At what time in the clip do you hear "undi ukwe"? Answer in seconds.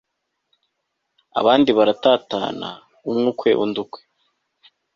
3.63-4.01